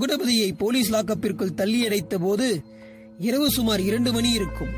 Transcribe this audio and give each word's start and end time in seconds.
மகுடபதியை 0.00 0.52
police 0.58 0.92
லாக்கப்பிற்குள் 0.92 1.56
தள்ளியடைத்த 1.56 2.18
போது 2.18 2.62
இரவு 3.18 3.50
சுமார் 3.50 3.80
இரண்டு 3.80 4.12
மணி 4.12 4.30
இருக்கும். 4.30 4.68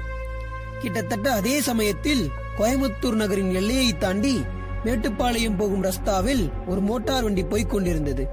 கிட்டத்தட்ட 0.78 1.32
அதே 1.32 1.60
சமயத்தில் 1.60 2.30
கோயம்புத்தூர் 2.58 3.14
நகரின் 3.14 3.54
எல்லையை 3.54 3.98
தாண்டி 3.98 4.42
மேட்டுப்பாளையம் 4.84 5.56
போகும் 5.56 5.84
ரஸ்தாவில் 5.84 6.50
ஒரு 6.66 6.80
மோட்டார் 6.80 7.22
வண்டி 7.22 7.44
போய்க் 7.44 7.70
கொண்டிருந்தது. 7.70 8.28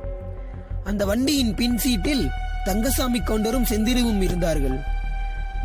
அந்த 0.83 1.05
வண்டியின் 1.05 1.55
பின் 1.55 1.77
சீட்டில் 1.77 2.29
தங்கசாமி 2.63 3.19
கவுண்டரும் 3.19 3.69
செந்திருவும் 3.69 4.21
இருந்தார்கள். 4.21 4.77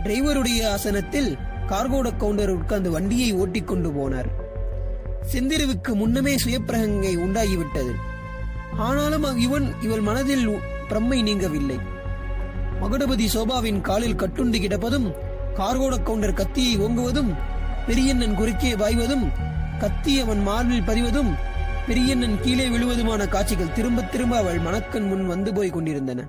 டிரைவருடைய 0.04 0.66
ஆசனத்தில் 0.66 1.36
கார்கோட 1.66 2.16
கவுண்டர் 2.16 2.50
உட்கார்ந்து 2.50 2.90
வண்டியை 2.90 3.32
ஓட்டிக் 3.32 3.66
கொண்டு 3.66 3.90
போனார். 3.90 4.26
செந்திருவுக்கு 5.32 5.94
முன்னமே 5.94 6.34
சுயப்பிரகங்கை 6.34 7.16
உண்டாகிவிட்டது. 7.16 7.94
ஆனாலும் 8.76 9.38
இவன் 9.38 9.74
இவள் 9.82 10.00
மனதில் 10.00 10.72
பிரம்மை 10.88 11.18
நீங்கவில்லை. 11.22 11.78
மகுடபதி 12.82 13.26
சோபாவின் 13.34 13.80
காலில் 13.80 14.16
கட்டுண்டு 14.16 14.58
கிடப்பதும் 14.60 15.08
கார்கோட 15.56 15.94
கவுண்டர் 16.02 16.32
கத்தியை 16.32 16.74
ஓங்குவதும் 16.78 17.32
பெரியண்ணன் 17.86 18.34
குறுக்கே 18.34 18.76
பாய்வதும் 18.76 19.26
கத்தி 19.78 20.20
அவன் 20.20 20.42
மார்பில் 20.42 20.86
பதிவதும் 20.86 21.30
பெரியண்ணன் 21.86 22.40
கீழே 22.40 22.66
விழுவதுமான 22.68 23.26
காட்சிகள் 23.26 23.72
திரும்ப 23.72 24.02
திரும்ப 24.02 24.36
அவள் 24.36 24.58
மனக்கண் 24.58 25.08
முன் 25.08 25.26
வந்து 25.26 25.52
போய் 25.52 25.70
கொண்டிருந்தன. 25.70 26.20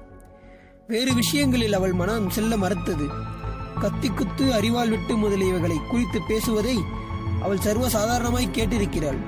வேறு 0.88 1.14
விஷயங்களில் 1.14 1.74
அவள் 1.74 1.94
மனம் 1.94 2.30
செல்ல 2.30 2.58
மறுத்தது. 2.58 3.06
கத்தி 3.82 4.10
குத்து 4.10 4.54
அறிவால் 4.54 4.90
விட்டு 4.90 5.14
முதலியவைகளை 5.18 5.78
குறித்து 5.90 6.20
பேசுவதை 6.28 6.76
அவள் 7.42 7.60
சர்வ 7.60 7.90
சாதாரணமாய் 7.90 8.54
கேட்டிருக்கிறாள். 8.54 9.20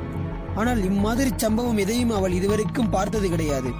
ஆனால் 0.55 0.83
இம்மாதிரி 0.83 1.31
சம்பவம் 1.35 1.77
எதையும் 1.77 2.11
அவள் 2.11 2.31
இதுவரைக்கும் 2.31 2.89
பார்த்தது 2.89 3.29
கிடையாது. 3.29 3.71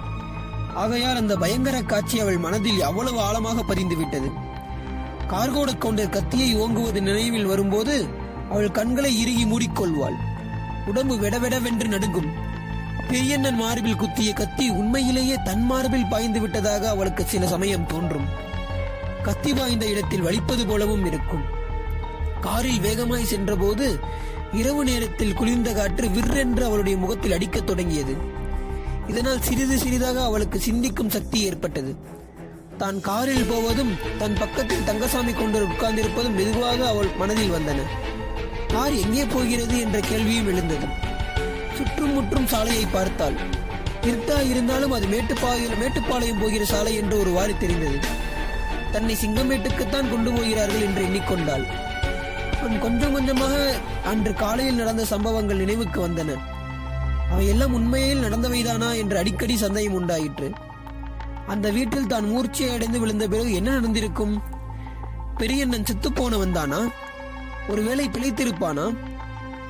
ஆகையால் 0.78 1.16
அந்த 1.16 1.36
பயங்கர 1.36 1.82
காட்சி 1.82 2.20
அவள் 2.20 2.38
மனதில் 2.38 2.82
அவ்வளவு 2.82 3.20
ஆழமாக 3.20 3.64
பதிந்துவிட்டது. 3.68 4.32
கார்கோட 5.28 5.78
கவுண்டர் 5.78 6.08
கத்தியை 6.08 6.56
ஓங்குவது 6.56 7.00
நினைவில் 7.00 7.44
வரும்போது 7.44 8.06
அவள் 8.50 8.70
கண்களை 8.70 9.20
இறுகி 9.20 9.44
மூடிக்கொள்வாள். 9.44 10.14
உடம்பு 10.86 11.16
வெடவெடவென்று 11.16 11.88
நடுங்கும். 11.88 12.30
பெரியண்ணன் 13.08 13.54
மார்பில் 13.54 13.96
குத்திய 13.96 14.32
கத்தி 14.32 14.68
உண்மையிலேயே 14.68 15.36
தன் 15.44 15.64
மார்பில் 15.64 16.06
பாய்ந்து 16.06 16.40
விட்டதாக 16.40 16.88
அவளுக்கு 16.88 17.24
சில 17.24 17.46
சமயம் 17.46 17.86
தோன்றும். 17.86 18.26
கத்தி 19.22 19.54
பாய்ந்த 19.54 19.86
இடத்தில் 19.86 20.22
வலிப்பது 20.22 20.66
போலவும் 20.66 21.04
இருக்கும். 21.04 21.44
காரில் 22.40 22.80
வேகமாய் 22.80 23.24
சென்றபோது 23.24 23.98
இரவு 24.52 24.84
நேரத்தில் 24.84 25.34
குளிர்ந்த 25.34 25.72
காற்று 25.72 26.08
விற்றென்று 26.08 26.64
அவளுடைய 26.64 26.98
முகத்தில் 26.98 27.32
அடிக்கத் 27.32 27.66
தொடங்கியது. 27.66 28.46
இதனால் 29.08 29.42
சிறிது 29.42 29.78
சிறிதாக 29.78 30.22
அவளுக்கு 30.22 30.58
சிந்திக்கும் 30.60 31.14
சக்தி 31.16 31.40
ஏற்பட்டது. 31.40 31.96
தான் 32.76 33.00
காரில் 33.00 33.48
போவதும் 33.50 33.92
தன் 34.18 34.36
பக்கத்தில் 34.40 34.84
தங்கசாமி 34.84 35.32
கொண்டு 35.32 35.66
உட்கார்ந்திருப்பதும் 35.66 36.36
மெதுவாக 36.40 36.88
அவள் 36.88 37.08
மனதில் 37.16 37.54
வந்தன. 37.56 37.86
கார் 38.72 38.92
எங்கே 38.92 39.24
போகிறது 39.24 39.80
என்ற 39.80 40.00
கேள்வியும் 40.00 40.46
எழுந்தது. 40.46 40.86
சுற்றும் 41.78 42.12
முற்றும் 42.12 42.46
சாலையை 42.46 42.86
பார்த்தாள். 42.86 43.38
இருட்டா 44.02 44.36
இருந்தாலும் 44.50 44.92
அது 44.92 45.06
மேட்டுப்பாளையம் 45.06 45.80
மேட்டுப்பாளையம் 45.82 46.38
போகிற 46.38 46.64
சாலை 46.64 46.94
என்று 46.94 47.18
ஒரு 47.18 47.30
வாரி 47.30 47.54
தெரிந்தது. 47.58 47.98
தன்னை 48.92 49.16
சிங்கமேட்டுக்குத்தான் 49.22 50.10
கொண்டு 50.10 50.30
போகிறார்கள் 50.32 50.80
என்று 50.80 51.02
எண்ணிக்கொண்டாள். 51.04 51.66
அவன் 52.60 52.78
கொஞ்சம் 52.78 53.12
கொஞ்சமாக 53.12 53.56
அன்று 54.04 54.32
காலையில் 54.34 54.74
நடந்த 54.74 55.04
சம்பவங்கள் 55.04 55.56
நினைவுக்கு 55.56 56.08
வந்தன. 56.08 56.36
அவையெல்லாம் 57.30 57.72
உண்மையில் 57.72 58.22
நடந்தவைதானா 58.22 58.96
என்று 58.96 59.18
அடிக்கடி 59.18 59.56
சந்தேகம் 59.56 59.92
உண்டாயிற்று. 59.92 60.52
அந்த 61.46 61.70
வீட்டில் 61.70 62.06
தான் 62.06 62.24
மூர்ச்சியை 62.24 62.74
அடைந்து 62.74 62.98
விழுந்த 63.00 63.28
பிறகு 63.28 63.52
என்ன 63.52 63.70
நடந்திருக்கும்? 63.70 64.42
பெரியண்ணன் 65.36 65.84
செத்து 65.84 66.12
போனவன் 66.12 66.52
தானா? 66.52 66.90
ஒருவேளை 67.68 68.08
பிழைத்திருப்பானா? 68.08 68.96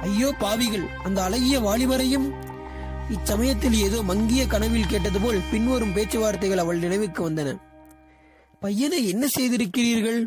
ஐயோ 0.00 0.34
பாவிகள் 0.38 0.86
அந்த 1.04 1.22
அழகிய 1.22 1.60
வாலிபரையும். 1.60 2.34
இச்சமயத்தில் 3.10 3.72
ஏதோ 3.72 4.02
மங்கிய 4.02 4.46
கனவில் 4.46 4.86
கேட்டது 4.86 5.20
போல் 5.20 5.40
பின்வரும் 5.50 5.92
பேச்சுவார்த்தைகள் 5.92 6.58
அவள் 6.58 6.78
நினைவுக்கு 6.78 7.30
வந்தன. 7.30 7.56
பையனை 8.60 9.08
என்ன 9.08 9.26
செய்திருக்கிறீர்கள்? 9.26 10.26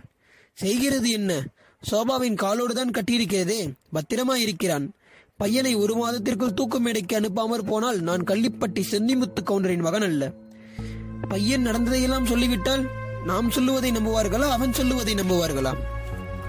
செய்கிறது 0.53 1.09
என்ன? 1.09 1.44
சோபாவின் 1.91 2.33
காலோடு 2.33 2.73
தான் 2.73 2.91
கட்டியிருக்கிறதே 2.91 3.73
பத்திரமா 3.94 4.35
இருக்கிறான் 4.35 4.94
பையனை 5.41 5.75
ஒரு 5.75 5.96
மாதத்திற்குள் 5.96 6.53
தூக்கு 6.53 6.79
மேடைக்கு 6.79 7.19
அனுப்பாமற் 7.19 7.68
போனால் 7.68 8.00
நான் 8.00 8.24
கள்ளிப்பட்டி 8.24 8.84
செந்திமுத்து 8.91 9.41
கவுண்டரின் 9.44 9.81
மகன் 9.81 10.02
அல்ல. 10.02 10.31
பையன் 11.29 11.62
நடந்ததையெல்லாம் 11.62 12.25
சொல்லிவிட்டால் 12.25 12.90
நாம் 13.25 13.51
சொல்லுவதை 13.51 13.91
நம்புவார்களா? 13.91 14.50
அவன் 14.50 14.74
சொல்லுவதை 14.74 15.13
நம்புவார்களா? 15.13 15.74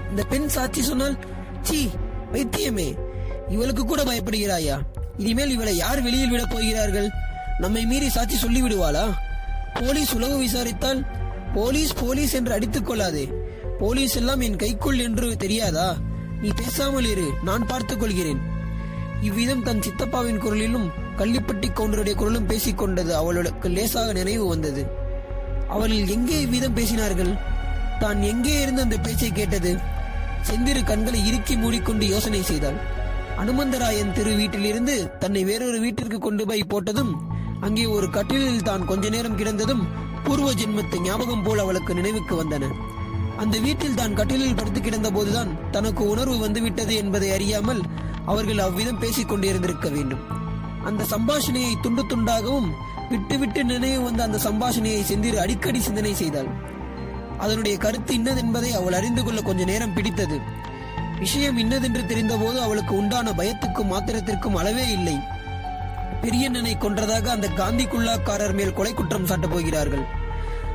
இந்த 0.09 0.23
பெண் 0.29 0.47
சாட்சி 0.47 0.81
சொன்னால் 0.81 1.17
சி 1.61 1.89
வைத்தியமே 2.31 2.95
இவளுக்கு 3.49 3.85
கூட 3.85 4.03
பயப்படுகிறாயா? 4.03 4.79
இனிமேல் 5.17 5.49
இவளை 5.49 5.75
யார் 5.75 6.01
வெளியில் 6.01 6.29
விடப் 6.29 6.49
போகிறார்கள்? 6.49 7.09
நம்மை 7.57 7.85
மீறி 7.85 8.09
சாட்சி 8.09 8.47
சொல்லிவிடுவாளா? 8.47 9.11
போலீஸ் 9.73 10.15
உளவு 10.15 10.37
விசாரித்தால் 10.37 11.05
போலீஸ் 11.53 11.93
போலீஸ் 11.93 12.33
என்று 12.33 12.53
அடித்துக் 12.53 12.85
கொள்ளாதே. 12.85 13.29
போலீஸ் 13.79 14.15
எல்லாம் 14.15 14.39
என் 14.39 14.55
கைக்குள் 14.55 14.99
என்று 14.99 15.37
தெரியாதா? 15.37 15.95
நீ 16.41 16.49
பேசாமல் 16.55 17.05
இரு 17.05 17.29
நான் 17.43 17.67
பார்த்துக் 17.67 17.99
கொள்கிறேன். 17.99 18.51
இவ்விதம் 19.27 19.63
தன் 19.67 19.83
சித்தப்பாவின் 19.85 20.41
குரலிலும் 20.43 20.87
கள்ளிப்பட்டி 21.19 21.67
கவுண்டருடைய 21.69 22.15
குரலும் 22.21 22.47
பேசிக்கொண்டது 22.51 23.11
அவளுக்கு 23.19 23.67
லேசாக 23.75 24.13
நினைவு 24.19 24.45
வந்தது. 24.53 24.83
அவர்கள் 25.73 26.11
எங்கே 26.15 26.37
இவ்விதம் 26.45 26.77
பேசினார்கள்? 26.77 27.31
தான் 28.01 28.21
எங்கே 28.31 28.55
இருந்து 28.63 28.81
அந்த 28.85 28.97
பேச்சை 29.05 29.29
கேட்டது? 29.39 29.71
செந்திரு 30.47 30.81
கண்களை 30.89 31.19
இறுக்கி 31.29 31.55
மூடிக்கொண்டு 31.57 32.05
யோசனை 32.13 32.41
செய்தாள். 32.51 32.79
அனுமந்தராயன் 33.41 34.15
திரு 34.17 34.31
வீட்டிலிருந்து 34.39 34.95
தன்னை 35.21 35.43
வேறொரு 35.49 35.77
வீட்டிற்கு 35.85 36.17
கொண்டு 36.25 36.43
போய் 36.49 36.69
போட்டதும் 36.71 37.13
அங்கே 37.67 37.85
ஒரு 37.95 38.07
கட்டிலில் 38.15 38.67
தான் 38.69 38.87
கொஞ்ச 38.91 39.09
நேரம் 39.09 39.37
கிடந்ததும் 39.39 39.83
பூர்வ 40.25 40.49
ஜென்மத்து 40.59 40.97
ஞாபகம் 41.05 41.45
போல் 41.45 41.61
அவளுக்கு 41.63 41.91
நினைவுக்கு 41.99 42.33
வந்தன. 42.41 42.69
அந்த 43.43 43.55
வீட்டில் 43.65 43.99
தான் 43.99 44.17
கட்டிலில் 44.19 44.57
படுத்து 44.59 44.79
கிடந்த 44.81 45.09
போதுதான் 45.17 45.51
தனக்கு 45.75 46.03
உணர்வு 46.13 46.37
வந்துவிட்டது 46.45 46.93
என்பதை 47.03 47.29
அறியாமல் 47.37 47.81
அவர்கள் 48.25 48.57
அவ்விதம் 48.57 48.99
பேசிக் 48.99 49.29
கொண்டிருந்திருக்க 49.29 49.89
வேண்டும். 49.89 50.19
அந்த 50.85 51.03
சம்பாஷணையை 51.03 51.79
துண்டு 51.81 52.03
துண்டாகவும் 52.03 52.71
விட்டு 53.09 53.37
விட்டு 53.37 53.63
நினைவு 53.63 54.03
வந்த 54.03 54.23
அந்த 54.23 54.37
சம்பாஷணையை 54.37 55.01
செந்திரு 55.01 55.35
அடிக்கடி 55.35 55.81
சிந்தனை 55.81 56.13
செய்தாள். 56.13 56.47
அதனுடைய 57.37 57.77
கருத்து 57.77 58.13
இன்னதென்பதை 58.13 58.69
அவள் 58.69 58.93
அறிந்து 58.93 59.23
கொள்ள 59.23 59.41
கொஞ்ச 59.41 59.63
நேரம் 59.63 59.93
பிடித்தது. 59.93 60.39
விஷயம் 61.19 61.57
இன்னதென்று 61.57 62.05
தெரிந்தபோது 62.05 62.61
அவளுக்கு 62.61 62.95
உண்டான 62.95 63.31
பயத்துக்கும் 63.31 63.91
மாத்திரத்திற்கும் 63.91 64.55
அளவே 64.55 64.87
இல்லை. 64.87 65.15
பெரியண்ணனை 66.21 66.77
கொன்றதாக 66.77 67.27
அந்த 67.27 67.47
காந்தி 67.47 67.85
குல்லாக்காரர் 67.85 68.53
மேல் 68.53 68.73
கொலை 68.73 68.93
குற்றம் 68.93 69.25
சாட்டப் 69.25 69.51
போகிறார்கள். 69.51 70.05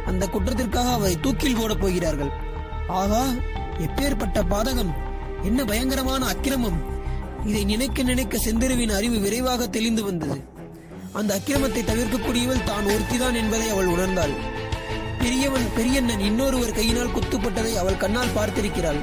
அந்த 0.07 0.27
குற்றத்திற்காக 0.27 0.93
அவரை 0.93 1.21
தூக்கில் 1.21 1.57
போடப் 1.57 1.81
போகிறார்கள். 1.81 2.31
ஆகா 2.89 3.25
எப்பேற்பட்ட 3.79 4.43
பாதகம். 4.51 4.93
என்ன 5.43 5.65
பயங்கரமான 5.65 6.27
அக்கிரமம். 6.27 6.98
இதை 7.47 7.65
நினைக்க 7.65 8.03
நினைக்க 8.03 8.39
செந்திருவின் 8.39 8.93
அறிவு 8.93 9.19
விரைவாக 9.19 9.67
தெளிந்து 9.67 10.05
வந்தது. 10.05 10.45
அந்த 11.13 11.39
அக்கிரமத்தை 11.39 11.83
தவிர்க்கக்கூடியவள் 11.85 12.65
தான் 12.65 12.85
ஒருத்திதான் 12.85 13.35
என்பதை 13.35 13.71
அவள் 13.71 13.87
உணர்ந்தாள். 13.87 14.35
பெரியவன் 15.19 15.67
பெரியண்ணன் 15.77 16.21
இன்னொருவர் 16.21 16.73
கையினால் 16.73 17.15
குத்துப்பட்டதை 17.17 17.75
அவள் 17.77 17.97
கண்ணால் 17.97 18.35
பார்த்திருக்கிறாள். 18.37 19.01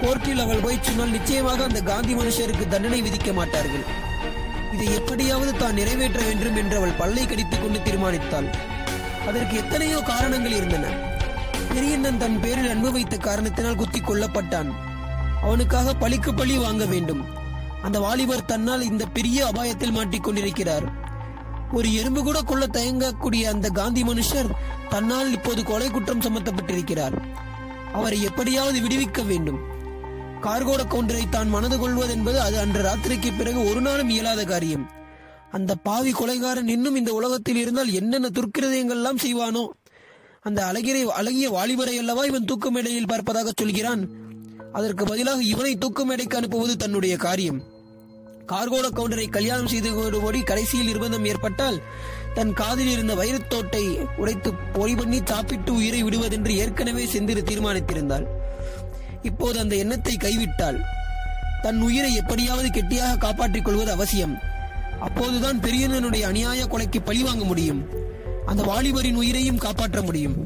கோர்ட்டில் 0.00 0.38
அவள் 0.38 0.60
போய் 0.60 0.82
சொன்னால் 0.82 1.08
நிச்சயமாக 1.08 1.64
அந்த 1.64 1.82
காந்தி 1.82 2.14
மனுஷருக்கு 2.14 2.68
தண்டனை 2.68 3.02
விதிக்க 3.02 3.32
மாட்டார்கள். 3.32 3.84
இதை 4.72 4.94
எப்படியாவது 4.94 5.56
தான் 5.56 5.74
நிறைவேற்ற 5.74 6.20
வேண்டும் 6.24 6.56
என்று 6.56 6.76
அவள் 6.76 6.98
பல்லை 7.00 7.26
கடித்துக் 7.26 7.62
கொண்டு 7.62 7.78
தீர்மானித்தாள். 7.78 8.48
அதற்கு 9.28 9.56
எத்தனையோ 9.56 10.00
காரணங்கள் 10.00 10.52
இருந்தன. 10.52 10.86
பெரியண்ணன் 11.74 12.18
தன் 12.18 12.40
பேரில் 12.40 12.70
அன்பு 12.70 12.92
வைத்த 12.92 13.16
காரணத்தினால் 13.16 13.74
குத்திக் 13.74 14.10
கொல்லப்பட்டான். 14.10 14.95
அவனுக்காக 15.46 15.94
பழிக்கு 15.94 16.30
பழி 16.34 16.54
வாங்க 16.58 16.84
வேண்டும். 16.84 17.22
அந்த 17.82 17.98
வாலிபர் 18.04 18.48
தன்னால் 18.52 18.88
இந்த 18.90 19.04
பெரிய 19.16 19.38
அபாயத்தில் 19.50 19.96
மாட்டிக்கொண்டிருக்கிறார் 19.96 20.86
ஒரு 21.72 21.88
எறும்பு 21.92 22.20
கூட 22.22 22.38
கொள்ள 22.42 22.64
தயங்கக்கூடிய 22.66 23.44
அந்த 23.52 23.68
காந்தி 23.68 24.02
மனுஷர் 24.02 24.50
தன்னால் 24.88 25.30
இப்போது 25.32 25.60
கொலை 25.64 25.88
குற்றம் 25.90 26.20
சுமத்தப்பட்டிருக்கிறார். 26.20 27.16
அவரை 27.92 28.18
எப்படியாவது 28.22 28.78
விடுவிக்க 28.80 29.20
வேண்டும். 29.26 29.58
கார்கோட 30.42 30.82
கவுண்டரை 30.92 31.24
தான் 31.28 31.48
மனது 31.48 31.76
கொள்வது 31.78 32.12
என்பது 32.12 32.38
அது 32.40 32.56
அன்று 32.58 32.80
ராத்திரிக்கு 32.82 33.30
பிறகு 33.38 33.60
ஒரு 33.70 33.80
நாளும் 33.80 34.10
இயலாத 34.10 34.44
காரியம். 34.44 34.84
அந்த 35.50 35.74
பாவி 35.86 36.12
கொலைகாரன் 36.12 36.68
இன்னும் 36.68 36.96
இந்த 36.96 37.10
உலகத்தில் 37.12 37.56
இருந்தால் 37.56 37.92
என்னென்ன 37.92 38.28
துர்க்கிரதயங்கள்லாம் 38.28 39.22
செய்வானோ? 39.24 39.64
அந்த 40.40 40.60
அழகிய 40.66 41.12
அழகிய 41.14 41.46
வாலிபரை 41.50 41.96
அல்லவா 41.98 42.24
இவன் 42.24 42.44
தூக்கு 42.44 42.70
மேடையில் 42.70 43.10
பார்ப்பதாக 43.12 43.52
சொல்கிறான்? 43.60 44.02
அதற்கு 44.76 45.04
பதிலாக 45.04 45.42
இவனை 45.42 45.76
தூக்கு 45.76 46.04
மேடைக்கு 46.04 46.36
அனுப்புவது 46.36 46.76
தன்னுடைய 46.76 47.16
காரியம். 47.16 47.60
கார்கோட 48.46 48.86
கவுண்டரை 48.96 49.30
கல்யாணம் 49.30 49.66
செய்து 49.66 49.94
கொள்ளும்படி 49.94 50.40
கடைசியில் 50.40 50.88
நிர்பந்தம் 50.88 51.26
ஏற்பட்டால் 51.26 51.78
தன் 52.34 52.52
காதில் 52.52 52.90
இருந்த 52.90 53.14
வைரத்தோட்டை 53.14 53.82
உடைத்து 54.16 54.54
பொறி 54.54 54.94
பண்ணி 54.94 55.20
சாப்பிட்டு 55.24 55.74
உயிரை 55.74 56.04
விடுவதென்று 56.04 56.56
ஏற்கனவே 56.56 57.04
செந்திரு 57.04 57.42
தீர்மானித்திருந்தாள். 57.50 58.26
இப்போது 59.22 59.58
அந்த 59.58 59.76
எண்ணத்தை 59.76 60.16
கைவிட்டாள் 60.16 60.78
தன் 61.62 61.80
உயிரை 61.80 62.14
எப்படியாவது 62.14 62.70
கெட்டியாக 62.70 63.16
காப்பாற்றிக் 63.16 63.64
கொள்வது 63.64 63.90
அவசியம். 63.90 64.38
அப்போதுதான் 65.00 65.60
பெரியனனுடைய 65.60 66.24
அநியாய 66.32 66.62
கொலைக்கு 66.66 67.00
பழிவாங்க 67.04 67.44
முடியும். 67.44 67.82
அந்த 68.46 68.62
வாலிபரின் 68.62 69.20
உயிரையும் 69.22 69.58
காப்பாற்ற 69.58 70.02
முடியும். 70.02 70.36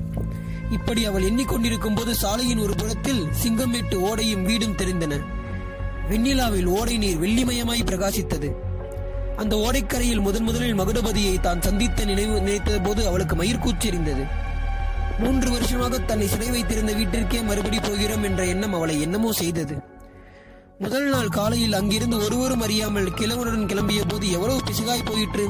இப்படி 0.70 1.04
அவள் 1.04 1.22
எண்ணிக்கொண்டிருக்கும் 1.22 1.94
போது 1.94 2.14
சாலையின் 2.14 2.58
ஒரு 2.58 2.74
புறத்தில் 2.74 3.22
சிங்கமேட்டு 3.42 3.96
ஓடையும் 4.08 4.42
வீடும் 4.42 4.76
தெரிந்தன. 4.76 5.14
வெண்ணிலாவில் 6.10 6.64
ஓடை 6.64 6.98
நீர் 6.98 7.20
வெள்ளிமயமாய் 7.20 7.88
பிரகாசித்தது. 7.90 8.50
அந்த 9.36 9.56
ஓடைக்கரையில் 9.56 10.20
முதன் 10.20 10.42
முதலில் 10.42 10.78
மகுடபதியை 10.78 11.40
தான் 11.40 11.60
சந்தித்த 11.60 12.04
நினைவு 12.04 12.40
நினைத்த 12.40 12.78
போது 12.78 13.06
அவளுக்கு 13.06 13.36
மயிர்கூச்செறிந்தது 13.36 14.24
மூன்று 15.18 15.50
வருஷமாக 15.50 15.98
தன்னை 15.98 16.26
சிறை 16.28 16.50
வைத்திருந்த 16.50 16.92
வீட்டிற்கே 16.92 17.40
மறுபடி 17.44 17.78
போகிறோம் 17.78 18.22
என்ற 18.22 18.46
எண்ணம் 18.46 18.74
அவளை 18.74 19.00
என்னமோ 19.00 19.32
செய்தது. 19.32 19.74
முதல் 20.78 21.08
நாள் 21.08 21.28
காலையில் 21.28 21.72
அங்கிருந்து 21.72 22.16
ஒருவரும் 22.16 22.60
அறியாமல் 22.60 23.14
கிழவனுடன் 23.14 23.66
கிளம்பிய 23.66 24.02
போது 24.08 24.30
எவ்வளவு 24.30 24.60
பிசுகாய் 24.70 25.04
போயிற்று? 25.04 25.46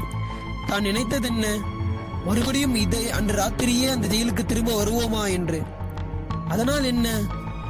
தான் 0.67 0.84
நினைத்ததென்ன? 0.84 1.46
மறுபடியும் 2.25 2.75
இதை 2.75 3.11
அன்று 3.11 3.34
ராத்திரியே 3.34 3.90
அந்த 3.90 4.06
ஜெயிலுக்கு 4.06 4.46
திரும்ப 4.46 4.84
வருவோமா 4.84 5.31
என்று. 5.31 5.62
அதனால் 6.49 6.84
என்ன? 6.84 7.20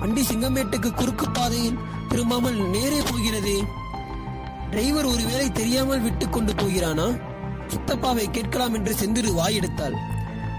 வண்டி 0.00 0.20
சிங்கமேட்டுக்கு 0.20 0.94
குறுக்கு 0.94 1.30
பாதையில் 1.30 1.78
திரும்பாமல் 2.08 2.68
நேரே 2.68 2.98
போகிறதே. 3.10 3.64
டிரைவர் 4.70 5.04
ஒருவேளை 5.04 5.52
தெரியாமல் 5.52 6.00
விட்டு 6.00 6.28
கொண்டு 6.28 6.54
போகிறானா? 6.54 7.06
சித்தப்பாவை 7.66 8.30
கேட்கலாம் 8.30 8.74
என்று 8.74 8.94
செந்திரு 8.94 9.32
வாயெடுத்தாள். 9.32 9.96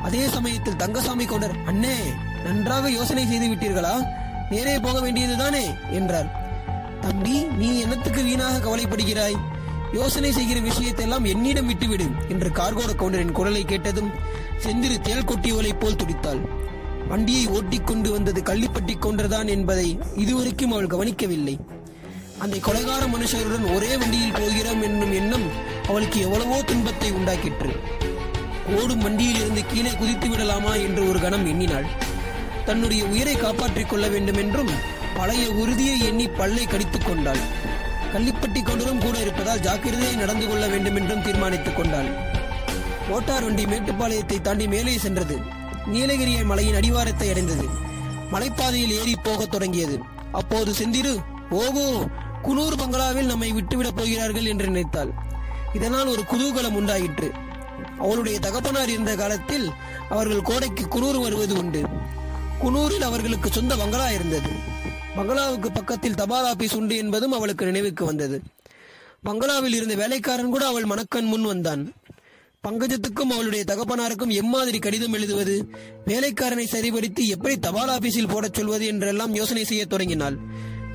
அதே 0.03 0.27
சமயத்தில் 0.27 0.75
தங்கசாமி 0.75 1.25
கொண்டர் 1.25 1.55
அண்ணே 1.65 1.95
நன்றாக 2.43 2.89
யோசனை 2.89 3.25
செய்து 3.25 3.47
விட்டீர்களா? 3.47 4.07
நேரே 4.49 4.79
போக 4.79 4.99
வேண்டியதுதானே? 4.99 5.75
என்றார். 5.91 6.39
தம்பி 7.01 7.43
நீ 7.43 7.79
என்னத்துக்கு 7.79 8.23
வீணாக 8.23 8.57
கவலைப்படுகிறாய்? 8.57 9.35
யோசனை 9.93 10.31
செய்கிற 10.31 10.59
விஷயத்தெல்லாம் 10.59 11.25
என்னிடம் 11.27 11.67
விட்டுவிடு 11.67 12.05
என்று 12.29 12.49
கார்கோட 12.49 12.91
கவுண்டரின் 12.95 13.31
குரலை 13.31 13.63
கேட்டதும் 13.65 14.11
செந்திரு 14.63 14.97
தேல் 15.01 15.25
கொட்டியவளைப் 15.25 15.79
போல் 15.79 15.95
துடித்தாள். 15.95 16.41
வண்டியை 17.07 17.47
ஓட்டி 17.47 17.77
கொண்டு 17.77 18.11
வந்தது 18.11 18.41
கள்ளிப்பட்டி 18.41 18.95
கொன்றதான் 18.99 19.47
என்பதை 19.47 19.99
இதுவரைக்கும் 20.15 20.71
அவள் 20.71 20.88
கவனிக்கவில்லை. 20.88 21.55
அந்த 22.39 22.57
கொலைகார 22.57 23.03
மனுஷருடன் 23.07 23.65
ஒரே 23.75 23.97
வண்டியில் 23.97 24.31
போகிறோம் 24.31 24.81
என்னும் 24.81 25.13
எண்ணம் 25.13 25.45
அவளுக்கு 25.88 26.19
எவ்வளவோ 26.21 26.61
துன்பத்தை 26.61 27.11
உண்டாக்கிற்று. 27.11 27.73
ஓடும் 28.77 28.99
வண்டியில் 28.99 29.35
இருந்து 29.35 29.65
கீழே 29.65 29.91
குதித்து 29.91 30.29
விடலாமா 30.29 30.73
என்று 30.75 31.09
ஒரு 31.09 31.19
கணம் 31.19 31.45
எண்ணினாள். 31.45 31.89
தன்னுடைய 32.65 33.05
உயிரை 33.05 33.35
காப்பாற்றிக் 33.35 33.89
கொள்ள 33.89 34.07
வேண்டும் 34.07 34.38
என்றும் 34.38 34.71
பழைய 35.15 35.49
உறுதியை 35.51 35.99
எண்ணி 35.99 36.27
பல்லை 36.27 36.65
கடித்துக் 36.65 37.05
கொண்டாள். 37.05 37.41
கள்ளிப்பட்டி 38.13 38.62
கவுண்டரும் 38.62 39.06
கூட 39.06 39.19
இருப்பதால் 39.19 39.60
ஜாக்கிரதையை 39.60 40.16
நடந்து 40.16 40.48
கொள்ள 40.48 40.68
வேண்டும் 40.68 40.96
என்றும் 40.96 41.24
தீர்மானித்துக் 41.24 41.75
கொண்டாள். 41.75 42.10
மோட்டார் 43.10 43.44
வண்டி 43.44 43.66
மேட்டுப்பாளையத்தை 43.66 44.42
தாண்டி 44.42 44.68
மேலே 44.68 44.98
சென்றது. 44.98 45.38
நீலகிரிய 45.86 46.46
மலையின் 46.46 46.75
அடிவாரத்தை 46.75 47.30
அடைந்தது. 47.30 47.68
மலைப்பாதையில் 48.31 48.92
ஏறி 48.92 49.16
போகத் 49.16 49.52
தொடங்கியது. 49.52 50.00
அப்போது 50.31 50.72
செந்திரு 50.72 51.18
ஓகோ 51.52 52.08
குனூர் 52.44 52.78
பங்களாவில் 52.78 53.25
நம்மை 53.25 53.52
விட்டுவிடப் 53.52 53.96
போகிறார்கள் 53.96 54.46
என்று 54.46 54.66
நினைத்தாள். 54.66 55.12
இதனால் 55.74 56.08
ஒரு 56.08 56.24
குதூகலம் 56.31 56.74
உண்டாயிற்று. 56.74 57.31
அவளுடைய 58.00 58.40
தகப்பனார் 58.40 58.90
இருந்த 58.90 59.16
காலத்தில் 59.16 59.72
அவர்கள் 60.10 60.42
கோடைக்கு 60.42 60.86
குனூர் 60.86 61.22
வருவது 61.22 61.58
உண்டு. 61.58 61.86
குனூரில் 62.63 63.04
அவர்களுக்கு 63.04 63.52
சொந்த 63.52 63.75
பங்களா 63.75 64.10
இருந்தது. 64.10 64.70
பங்களாவுக்கு 65.16 65.72
பக்கத்தில் 65.72 66.13
தபால் 66.13 66.46
ஆபீஸ் 66.46 66.75
உண்டு 66.75 66.96
என்பதும் 66.98 67.31
அவளுக்கு 67.31 67.66
நினைவுக்கு 67.66 68.06
வந்தது. 68.06 68.42
பங்களாவில் 69.24 69.74
இருந்த 69.74 69.96
வேலைக்காரன் 69.96 70.50
கூட 70.50 70.66
அவள் 70.66 70.86
மனக்கண் 70.86 71.25
முன் 71.25 71.42
வந்தான். 71.42 71.94
பங்கஜத்துக்கும் 72.68 73.31
அவளுடைய 73.31 73.63
தகப்பனாருக்கும் 73.68 74.30
எம்மாதிரி 74.30 74.80
கடிதம் 74.80 75.13
எழுதுவது 75.13 75.69
வேலைக்காரனை 76.06 76.66
சரிபடுத்தி 76.72 77.19
எப்படி 77.19 77.60
தபால் 77.60 77.90
ஆபீஸில் 77.90 78.30
போடச் 78.30 78.54
சொல்வது 78.54 78.86
என்றெல்லாம் 78.86 79.36
யோசனை 79.36 79.63
செய்ய 79.63 79.86
தொடங்கினாள். 79.86 80.38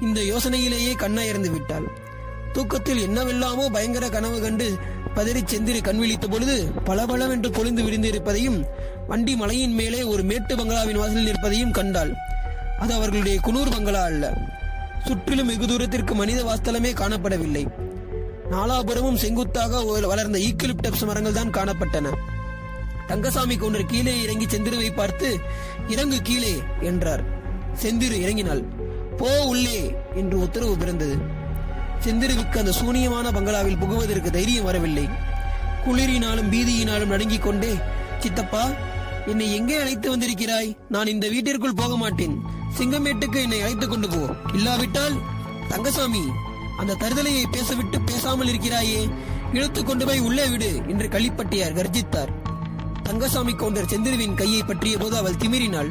இந்த 0.00 0.20
யோசனையிலேயே 0.20 0.92
கண்ணாயிருந்து 0.98 1.50
விட்டாள். 1.50 1.86
தூக்கத்தில் 2.52 2.98
என்னவெல்லாமோ 2.98 3.68
பயங்கர 3.68 4.08
கனவு 4.08 4.40
கண்டு 4.40 4.76
பதறி 5.14 5.42
செந்திரி 5.44 5.82
கண் 5.82 5.98
விழித்த 5.98 6.26
பொழுது 6.26 6.70
பளபளவென்று 6.84 7.50
பொழிந்து 7.50 7.84
விரிந்து 7.84 8.08
இருப்பதையும் 8.08 8.64
வண்டி 9.08 9.36
மலையின் 9.36 9.72
மேலே 9.72 10.02
ஒரு 10.02 10.22
மேட்டு 10.22 10.56
பங்களாவின் 10.56 10.96
வாசலில் 10.96 11.26
இருப்பதையும் 11.26 11.70
கண்டாள். 11.70 12.14
அது 12.82 12.92
அவர்களுடைய 12.98 13.36
குனூர் 13.46 13.74
பங்களா 13.74 14.02
அல்ல 14.10 14.24
சுற்றிலும் 15.06 15.50
வெகு 15.50 15.66
தூரத்திற்கு 15.66 16.14
மனித 16.14 16.40
வாஸ்தலமே 16.48 16.90
காணப்படவில்லை. 17.00 17.62
நாலாபுரமும் 18.52 19.20
செங்குத்தாக 19.22 19.82
வளர்ந்த 20.12 20.38
ஈக்கிலிப்டப்ஸ் 20.46 21.04
மரங்கள் 21.08 21.38
தான் 21.38 21.54
காணப்பட்டன. 21.56 22.12
தங்கசாமி 23.10 23.56
கொண்டர் 23.56 23.90
கீழே 23.92 24.14
இறங்கி 24.22 24.46
செந்திருவை 24.52 24.90
பார்த்து 24.94 25.28
இறங்கு 25.94 26.18
கீழே 26.28 26.54
என்றார். 26.90 27.22
செந்திரு 27.82 28.16
இறங்கினாள். 28.24 28.62
போ 29.20 29.30
உள்ளே 29.52 29.78
என்று 30.20 30.36
உத்தரவு 30.46 30.74
பிறந்தது. 30.82 31.16
செந்திருவுக்கு 32.04 32.60
அந்த 32.62 32.74
சூனியமான 32.80 33.26
பங்களாவில் 33.36 33.80
புகுவதற்கு 33.82 34.30
தைரியம் 34.38 34.68
வரவில்லை. 34.70 35.06
குளிரினாலும் 35.86 36.50
பீதியினாலும் 36.52 37.12
நடுங்கிக் 37.14 37.46
கொண்டே 37.46 37.72
சித்தப்பா 38.24 38.64
என்னை 39.32 39.46
எங்கே 39.58 39.76
அழைத்து 39.82 40.08
வந்திருக்கிறாய்? 40.10 40.70
நான் 40.94 41.12
இந்த 41.14 41.26
வீட்டிற்குள் 41.34 41.80
போக 41.80 41.94
மாட்டேன். 42.02 42.36
சிங்கமேட்டுக்கு 42.78 43.42
என்னை 43.42 43.60
அழைத்துக் 43.60 43.90
கொண்டு 43.90 44.08
போ. 44.08 44.34
இல்லாவிட்டால் 44.54 45.16
தங்கசாமி 45.68 46.22
அந்த 46.76 46.94
தருதலையை 46.94 47.44
பேசவிட்டு 47.50 48.00
பேசாமல் 48.00 48.48
இருக்கிறாயே. 48.48 49.08
இழுத்து 49.52 49.84
கொண்டு 49.84 50.06
போய் 50.06 50.20
உள்ளே 50.20 50.46
விடு 50.46 50.82
என்று 50.88 51.08
களிப்பட்டியார் 51.08 51.74
கர்ஜித்தார். 51.74 52.32
தங்கசாமி 53.02 53.54
கவுண்டர் 53.54 53.84
செந்திருவின் 53.84 54.34
கையை 54.34 54.62
பற்றிய 54.62 54.98
போது 54.98 55.16
அவள் 55.16 55.34
திமிரினாள். 55.34 55.90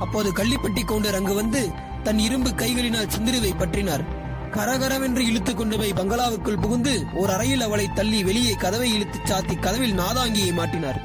அப்போது 0.00 0.32
கள்ளிப்பட்டி 0.32 0.84
கவுண்டர் 0.84 1.14
அங்கு 1.14 1.34
வந்து 1.34 1.70
தன் 2.02 2.18
இரும்பு 2.18 2.50
கைகளினால் 2.50 3.10
செந்திருவை 3.16 3.52
பற்றினார். 3.58 4.04
கரகரவென்று 4.50 5.18
இழுத்து 5.18 5.54
கொண்டு 5.54 5.78
போய் 5.78 5.92
பங்களாவுக்குள் 5.92 6.60
புகுந்து 6.60 7.04
ஒரு 7.14 7.32
அறையில் 7.32 7.60
அவளை 7.60 7.92
தள்ளி 7.92 8.24
வெளியே 8.24 8.54
கதவை 8.54 8.94
இழுத்து 8.94 9.18
சாத்தி 9.18 9.60
கதவில் 9.60 9.98
நாதாங்கியை 9.98 10.52
மாட்டினார். 10.52 11.00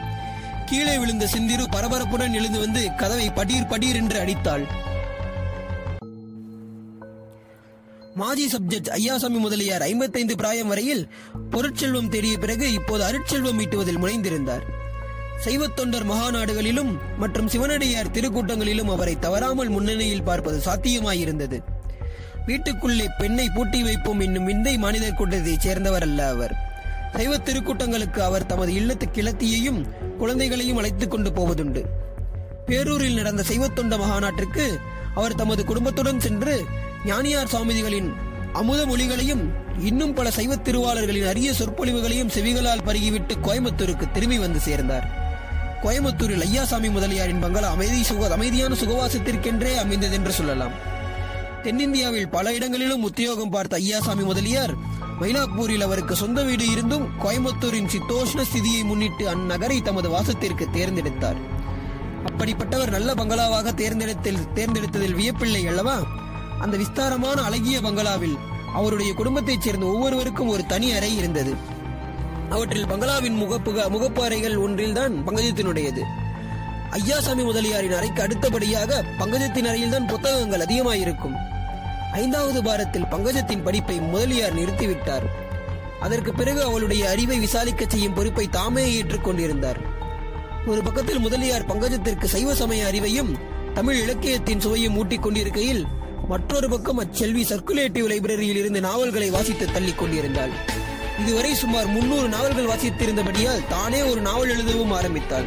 கீழே 0.65 0.97
விழுந்த 0.97 1.25
செந்திரு 1.25 1.65
பரபரப்புடன் 1.71 2.33
எழுந்து 2.33 2.59
வந்து 2.59 2.89
கதவை 2.97 3.29
படீர் 3.29 3.69
படீர் 3.69 3.95
என்று 3.95 4.19
அடித்தாள். 4.19 4.85
மாஜி 8.17 8.45
சப்ஜெக்ட் 8.47 8.89
ஐயாசாமி 8.89 9.39
முதலியார் 9.39 9.81
ஐம்பத்தைந்து 9.81 10.35
பிராயம் 10.35 10.67
வரையில் 10.67 11.09
பொருட்செல்வம் 11.49 12.09
தேடிய 12.09 12.37
பிறகு 12.37 12.71
இப்போது 12.71 13.03
அருட்செல்வம் 13.03 13.59
ஈட்டுவதில் 13.59 13.99
முனைந்திருந்தார். 14.03 14.63
சைவத்தொண்டர் 15.45 16.05
மகாநாடுகளிலும் 16.11 16.97
மற்றும் 17.17 17.47
சிவனடியார் 17.47 18.11
திருக்கூட்டங்களிலும் 18.11 18.91
அவரை 18.91 19.19
தவறாமல் 19.19 19.67
முன்னணியில் 19.67 20.23
பார்ப்பது 20.23 20.61
சாத்தியமாயிருந்தது. 20.65 21.59
வீட்டுக்குள்ளே 22.45 23.07
பெண்ணை 23.17 23.49
பூட்டி 23.49 23.83
வைப்போம் 23.83 24.19
என்னும் 24.19 24.45
விந்தை 24.45 24.77
மனிதர் 24.77 25.13
கூட்டத்தைச் 25.13 25.61
சேர்ந்தவர் 25.61 26.01
அல்ல 26.01 26.27
அவர். 26.27 26.55
சைவ 27.15 27.37
திருக்கூட்டங்களுக்கு 27.37 28.19
அவர் 28.19 28.45
தமது 28.45 28.73
இல்லத்து 28.73 29.03
கிளத்தியையும் 29.13 29.81
குழந்தைகளையும் 30.17 30.77
அழைத்துக் 30.77 31.11
கொண்டு 31.11 31.29
போவதுண்டு. 31.29 31.83
பேரூரில் 32.67 33.13
நடந்த 33.13 33.43
சைவத்தொண்ட 33.47 33.97
மகாநாட்டிற்கு 33.97 34.77
அவர் 35.15 35.35
தமது 35.35 35.65
குடும்பத்துடன் 35.65 36.19
சென்று 36.19 36.85
ஞானியார் 37.07 37.47
சுவாமிகளின் 37.47 38.09
அமுத 38.53 38.85
மொழிகளையும் 38.85 39.43
இன்னும் 39.79 40.13
பல 40.13 40.29
சைவத் 40.29 40.63
திருவாளர்களின் 40.63 41.27
அரிய 41.27 41.51
சொற்பொழிவுகளையும் 41.51 42.31
செவிகளால் 42.35 42.83
பருகிவிட்டு 42.85 43.33
கோயம்புத்தூருக்கு 43.43 44.11
திரும்பி 44.11 44.37
வந்து 44.37 44.59
சேர்ந்தார். 44.59 45.05
கோயம்புத்தூரில் 45.83 46.45
ஐயாசாமி 46.47 46.91
முதலியாரின் 46.91 47.39
பங்களா 47.39 47.69
அமைதி 47.69 48.03
சுக 48.03 48.31
அமைதியான 48.31 48.75
சுகவாசத்திற்கென்றே 48.75 49.73
அமைந்ததென்று 49.83 50.29
சொல்லலாம். 50.29 50.71
தென்னிந்தியாவில் 51.63 52.29
பல 52.29 52.53
இடங்களிலும் 52.53 53.03
உத்தியோகம் 53.03 53.49
பார்த்த 53.49 53.79
ஐயாசாமி 53.79 54.23
முதலியார் 54.23 54.73
மயிலாப்பூரில் 55.21 55.81
அவருக்கு 55.81 56.15
சொந்த 56.15 56.43
வீடு 56.43 56.71
இருந்தும் 56.71 57.07
கோயம்புத்தூரின் 57.23 57.89
சித்தோஷ்ண 57.89 58.43
ஸ்திதியை 58.51 58.83
முன்னிட்டு 58.83 59.35
அந்நகரை 59.35 59.81
தமது 59.81 60.09
வாசத்திற்கு 60.09 60.67
தேர்ந்தெடுத்தார். 60.73 61.39
அப்படிப்பட்டவர் 62.31 62.89
நல்ல 62.89 63.13
பங்களாவாக 63.13 63.73
தேர்ந்தெடுத்தில் 63.73 64.45
தேர்ந்தெடுத்ததில் 64.55 65.17
வியப்பில்லை 65.17 65.67
அல்லவா? 65.67 66.25
அந்த 66.59 66.77
விஸ்தாரமான 66.77 67.41
அழகிய 67.41 67.81
பங்களாவில் 67.81 68.37
அவருடைய 68.73 69.13
குடும்பத்தைச் 69.13 69.61
சேர்ந்த 69.61 69.85
ஒவ்வொருவருக்கும் 69.85 70.47
ஒரு 70.47 70.65
தனி 70.65 70.91
அறை 70.91 71.17
இருந்தது. 71.17 71.53
அவற்றில் 72.49 72.87
பங்களாவின் 72.87 73.41
முகப்பு 73.41 73.71
முகப்பு 73.89 74.19
அறைகள் 74.19 74.57
ஒன்றில்தான் 74.57 75.27
பங்கஜத்தினுடையது. 75.27 76.01
ஐயாசாமி 76.91 77.43
முதலியாரின் 77.43 77.93
அறைக்கு 77.93 78.21
அடுத்தபடியாக 78.21 79.03
பங்கஜத்தின் 79.19 79.69
அறையில்தான் 79.71 80.07
புத்தகங்கள் 80.07 80.59
அதிகமாயிருக்கும். 80.59 81.35
ஐந்தாவது 82.11 82.63
பாரத்தில் 82.63 83.03
பங்கஜத்தின் 83.03 83.63
படிப்பை 83.63 83.99
முதலியார் 83.99 84.55
நிறுத்திவிட்டார். 84.55 85.27
அதற்கு 85.99 86.33
பிறகு 86.33 86.63
அவளுடைய 86.63 87.09
அறிவை 87.09 87.39
விசாரிக்க 87.39 87.85
செய்யும் 87.87 88.13
பொறுப்பை 88.13 88.47
தாமே 88.47 89.01
ஏற்றுக்கொண்டிருந்தார் 89.01 89.79
ஒரு 90.65 90.83
பக்கத்தில் 90.83 91.19
முதலியார் 91.19 91.65
பங்கஜத்திற்கு 91.65 92.23
சைவ 92.23 92.55
சமய 92.55 92.85
அறிவையும் 92.85 93.31
தமிழ் 93.73 94.01
இலக்கியத்தின் 94.01 94.59
சுவையும் 94.59 94.97
ஊட்டிக் 94.97 95.21
கொண்டிருக்கையில் 95.21 95.87
மற்றொரு 96.27 96.69
பக்கம் 96.69 96.99
அச்செல்வி 96.99 97.43
சர்க்குலேட்டிவ் 97.51 98.07
லைப்ரரியில் 98.11 98.59
இருந்து 98.61 98.81
நாவல்களை 98.81 99.29
வாசித்து 99.29 99.71
தள்ளி 99.71 99.93
கொண்டிருந்தாள். 99.93 100.49
இதுவரை 101.19 101.53
சுமார் 101.53 101.87
முன்னூறு 101.87 102.27
நாவல்கள் 102.27 102.65
வாசித்திருந்தபடியால் 102.65 103.67
தானே 103.69 104.01
ஒரு 104.01 104.21
நாவல் 104.21 104.49
எழுதவும் 104.49 104.91
ஆரம்பித்தாள். 104.91 105.45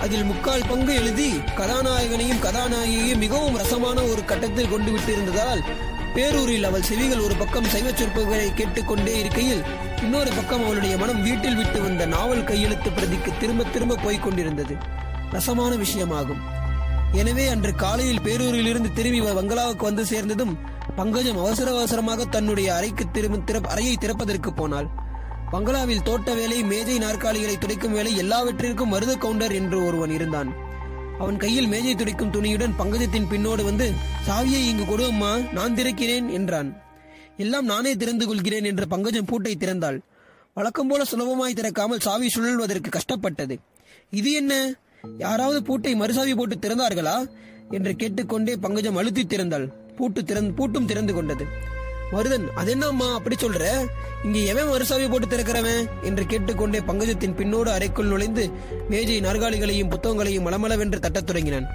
அதில் 0.00 0.24
முக்கால் 0.24 0.62
பங்கு 0.68 0.94
எழுதி 0.94 1.32
கதாநாயகனையும் 1.32 2.42
கதாநாயகியையும் 2.42 3.18
மிகவும் 3.18 3.56
ரசமான 3.56 4.02
ஒரு 4.02 4.24
கட்டத்தில் 4.24 4.70
கொண்டு 4.70 4.90
விட்டிருந்ததால் 4.90 5.62
பேரூரில் 6.14 6.62
அவள் 6.62 6.82
செவிகள் 6.82 7.18
ஒரு 7.18 7.34
பக்கம் 7.34 7.64
சைவ 7.64 7.90
சொற்பங்களை 7.90 8.54
கேட்டுக்கொண்டே 8.54 9.18
இருக்கையில் 9.18 9.62
இன்னொரு 10.02 10.30
பக்கம் 10.30 10.64
அவளுடைய 10.64 10.96
மனம் 10.96 11.22
வீட்டில் 11.22 11.56
விட்டு 11.56 11.82
வந்த 11.82 12.06
நாவல் 12.06 12.44
கையெழுத்து 12.44 12.90
பிரதிக்கு 12.90 13.38
திரும்ப 13.40 13.64
திரும்ப 13.64 13.94
போய்க் 13.94 14.22
கொண்டிருந்தது. 14.22 14.76
ரசமான 15.30 15.74
விஷயமாகும். 15.74 16.58
எனவே 17.12 17.48
அன்று 17.48 17.74
காலையில் 17.74 18.20
பேரூரிலிருந்து 18.20 18.92
திரும்பி 18.92 19.20
வ- 19.20 19.34
பங்களாவுக்கு 19.34 19.84
வந்து 19.84 20.06
சேர்ந்ததும் 20.06 20.58
பங்கஜம் 20.96 21.36
அவசர 21.36 21.70
அவசரமாக 21.70 22.24
தன்னுடைய 22.24 22.74
அறைக்கு 22.74 23.10
திரும்ப 23.10 23.68
அறையை 23.68 23.96
திறப்பதற்கு 23.96 24.52
போனாள். 24.52 24.88
பங்களாவில் 25.50 26.02
தோட்ட 26.02 26.34
வேலை 26.34 26.62
மேஜை 26.62 26.98
நாற்காலிகளை 26.98 27.58
துடைக்கும் 27.58 27.92
வேலை 27.92 28.16
எல்லாவற்றிற்கும் 28.16 28.88
மருத 28.88 29.16
கவுண்டர் 29.16 29.52
என்று 29.52 29.84
ஒருவன் 29.84 30.10
இருந்தான். 30.10 30.54
அவன் 31.18 31.36
கையில் 31.36 31.66
மேஜை 31.66 31.94
துடைக்கும் 31.94 32.30
துணியுடன் 32.30 32.72
பங்கஜத்தின் 32.78 33.28
பின்னோடு 33.30 33.64
வந்து 33.64 33.92
சாவியை 34.28 34.68
இங்கு 34.68 34.86
கொடு 34.86 35.04
அம்மா 35.04 35.36
நான் 35.36 35.74
திறக்கிறேன் 35.74 36.30
என்றான். 36.32 36.82
எல்லாம் 37.36 37.64
நானே 37.64 37.96
திறந்து 37.96 38.26
கொள்கிறேன் 38.26 38.64
என்று 38.64 38.88
பங்கஜம் 38.88 39.24
பூட்டை 39.24 39.56
திறந்தாள். 39.56 40.00
வழக்கம் 40.54 40.88
போல 40.88 41.02
சுலபமாய் 41.02 41.54
திறக்காமல் 41.54 42.00
சாவி 42.00 42.30
சுழல்வதற்கு 42.34 42.88
கஷ்டப்பட்டது. 42.88 43.58
இது 44.10 44.32
என்ன? 44.32 44.74
யாராவது 45.18 45.62
பூட்டை 45.62 45.94
மறுசாவி 45.94 46.36
போட்டு 46.36 46.56
திறந்தார்களா? 46.56 47.26
என்று 47.70 47.96
கேட்டுக்கொண்டே 47.96 48.56
பங்கஜம் 48.56 48.96
அழுத்தி 48.96 49.22
திறந்தாள். 49.22 49.66
பூட்டு 49.96 50.24
திறந்து 50.24 50.52
பூட்டும் 50.52 50.84
திறந்து 50.84 51.14
கொண்டது. 51.14 51.46
மருதன் 52.12 52.46
அதென்னம்மா 52.56 53.14
அப்படி 53.14 53.36
சொல்ற? 53.36 53.88
இங்க 54.24 54.38
எவன் 54.38 54.68
மறுசாவி 54.68 55.10
போட்டு 55.10 55.26
திறக்கிறவன்? 55.26 55.88
என்று 56.02 56.26
கேட்டுக்கொண்டே 56.26 56.78
பங்கஜத்தின் 56.78 57.36
பின்னோடு 57.36 57.68
அறைக்குள் 57.68 58.06
நுழைந்து 58.06 58.50
மேஜை 58.88 59.20
நாற்காலிகளையும் 59.20 59.88
புத்தகங்களையும் 59.88 60.46
மளமளவென்று 60.46 60.98
தட்டத் 60.98 61.24
தொடங்கினான். 61.24 61.66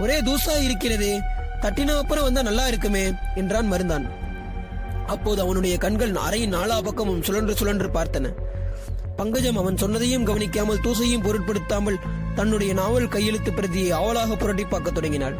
ஒரே 0.00 0.20
தூசா 0.20 0.62
இருக்கிறதே 0.62 1.20
தட்டின 1.60 1.96
அப்புறம் 1.96 2.24
வந்தா 2.24 2.42
நல்லா 2.42 2.66
இருக்குமே 2.66 3.12
என்றான் 3.34 3.66
மருந்தான் 3.66 4.06
அப்போது 5.06 5.40
அவனுடைய 5.40 5.78
கண்கள் 5.78 6.12
அறையின் 6.12 6.54
நாலா 6.54 6.82
பக்கமும் 6.82 7.22
சுழன்று 7.22 7.54
சுழன்று 7.56 7.88
பார்த்தன. 7.88 8.34
பங்கஜம் 9.16 9.56
அவன் 9.56 9.74
சொன்னதையும் 9.74 10.22
கவனிக்காமல் 10.22 10.80
தூசையும் 10.80 11.22
பொருட்படுத்தாமல் 11.22 11.98
தன்னுடைய 12.38 12.72
நாவல் 12.80 13.12
கையெழுத்து 13.14 13.50
பிரதியை 13.52 13.90
ஆவலாக 14.00 14.36
புரட்டி 14.36 14.64
பார்க்க 14.64 14.90
தொடங்கினாள். 14.90 15.36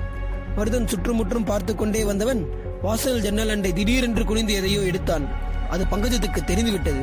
மருதன் 0.56 0.88
சுற்றுமுற்றும் 0.92 1.48
பார்த்து 1.50 1.72
கொண்டே 1.74 2.00
வந்தவன் 2.04 2.40
வாசல் 2.84 3.20
ஜன்னல் 3.24 3.52
அண்டை 3.54 3.70
திடீரென்று 3.72 4.22
குனிந்து 4.24 4.54
எதையோ 4.60 4.80
எடுத்தான். 4.90 5.24
அது 5.74 5.82
பங்கஜத்துக்கு 5.92 6.40
தெரிந்துவிட்டது. 6.44 7.02